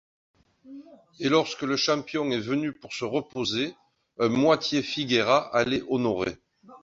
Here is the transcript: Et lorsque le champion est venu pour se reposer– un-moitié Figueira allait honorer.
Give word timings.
Et 1.19 1.29
lorsque 1.29 1.61
le 1.61 1.75
champion 1.77 2.31
est 2.31 2.39
venu 2.39 2.73
pour 2.73 2.91
se 2.91 3.05
reposer– 3.05 3.75
un-moitié 4.19 4.81
Figueira 4.81 5.55
allait 5.55 5.83
honorer. 5.89 6.37